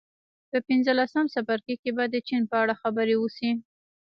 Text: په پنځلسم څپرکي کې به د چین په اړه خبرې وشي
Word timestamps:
په 0.49 0.57
پنځلسم 0.67 1.25
څپرکي 1.33 1.75
کې 1.81 1.91
به 1.97 2.05
د 2.13 2.15
چین 2.27 2.41
په 2.51 2.55
اړه 2.63 2.73
خبرې 2.81 3.15
وشي 3.19 3.51